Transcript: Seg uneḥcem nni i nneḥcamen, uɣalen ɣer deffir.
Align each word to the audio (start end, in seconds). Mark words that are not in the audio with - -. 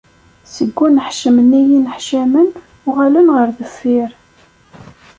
Seg 0.53 0.77
uneḥcem 0.85 1.35
nni 1.45 1.61
i 1.73 1.77
nneḥcamen, 1.79 2.49
uɣalen 2.87 3.27
ɣer 3.35 3.47
deffir. 3.57 4.09